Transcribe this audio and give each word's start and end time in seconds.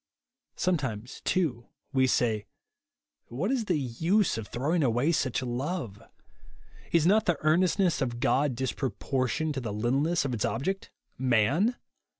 Sometimes, 0.55 1.21
too» 1.25 1.67
we 1.93 2.07
say, 2.07 2.47
What 3.27 3.51
is 3.51 3.65
the 3.65 3.77
use 3.77 4.35
of 4.35 4.47
throwing 4.47 4.81
away 4.83 5.11
such 5.11 5.43
love? 5.43 6.01
Is 6.91 7.05
not 7.05 7.27
the 7.27 7.37
earnestness 7.41 8.01
of 8.01 8.19
God 8.19 8.55
disproportioned 8.55 9.53
to 9.53 9.61
the 9.61 9.71
littleness 9.71 10.25
of 10.25 10.33
its 10.33 10.43
ob 10.43 10.63
ject,— 10.63 10.89
man? 11.19 11.75